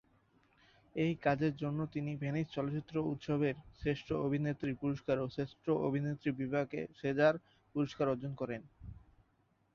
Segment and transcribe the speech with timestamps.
[0.95, 7.35] এই কাজের জন্য তিনি ভেনিস চলচ্চিত্র উৎসবের শ্রেষ্ঠ অভিনেত্রীর পুরস্কার ও শ্রেষ্ঠ অভিনেত্রী বিভাগে সেজার
[7.75, 8.61] পুরস্কার অর্জন করেন।